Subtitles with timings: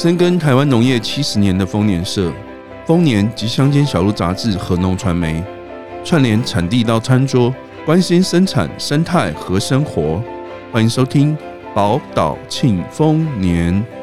[0.00, 2.32] 深耕台湾农业七十年的丰年社
[2.86, 5.42] 丰年及乡间小路杂志和农传媒
[6.04, 7.52] 串联产地到餐桌
[7.84, 10.22] 关心生产生态和生活。
[10.70, 11.36] 欢迎收听
[11.74, 13.97] 宝岛庆丰年。